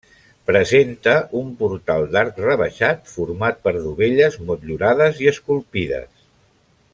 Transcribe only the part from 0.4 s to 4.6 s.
Presenta un portal d'arc rebaixat format per dovelles